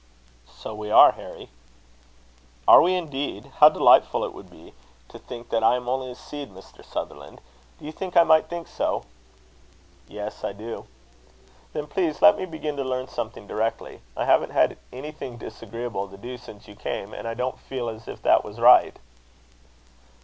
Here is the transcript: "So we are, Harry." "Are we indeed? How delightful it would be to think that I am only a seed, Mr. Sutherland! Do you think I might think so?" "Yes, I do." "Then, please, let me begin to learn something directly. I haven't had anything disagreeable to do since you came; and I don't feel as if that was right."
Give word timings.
"So 0.51 0.73
we 0.73 0.89
are, 0.89 1.11
Harry." 1.11 1.51
"Are 2.67 2.81
we 2.81 2.95
indeed? 2.95 3.51
How 3.59 3.69
delightful 3.69 4.25
it 4.25 4.33
would 4.33 4.49
be 4.49 4.73
to 5.09 5.19
think 5.19 5.49
that 5.49 5.63
I 5.63 5.75
am 5.75 5.87
only 5.87 6.09
a 6.09 6.15
seed, 6.15 6.49
Mr. 6.49 6.83
Sutherland! 6.83 7.39
Do 7.77 7.85
you 7.85 7.91
think 7.91 8.17
I 8.17 8.23
might 8.23 8.47
think 8.47 8.67
so?" 8.67 9.03
"Yes, 10.07 10.43
I 10.43 10.53
do." 10.53 10.87
"Then, 11.73 11.85
please, 11.85 12.19
let 12.19 12.35
me 12.35 12.45
begin 12.47 12.77
to 12.77 12.83
learn 12.83 13.09
something 13.09 13.45
directly. 13.45 14.01
I 14.17 14.25
haven't 14.25 14.49
had 14.53 14.79
anything 14.91 15.37
disagreeable 15.37 16.07
to 16.07 16.17
do 16.17 16.35
since 16.35 16.67
you 16.67 16.75
came; 16.75 17.13
and 17.13 17.27
I 17.27 17.35
don't 17.35 17.59
feel 17.59 17.87
as 17.87 18.07
if 18.07 18.23
that 18.23 18.43
was 18.43 18.59
right." 18.59 18.97